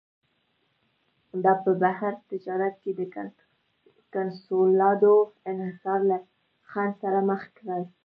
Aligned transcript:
دا 1.43 1.53
په 1.63 1.71
بهر 1.81 2.13
تجارت 2.31 2.75
کې 2.83 2.91
د 2.99 3.01
کنسولاډو 4.13 5.15
انحصار 5.51 5.99
له 6.09 6.17
خنډ 6.71 6.93
سره 7.01 7.19
مخ 7.29 7.41
کړي. 7.57 7.83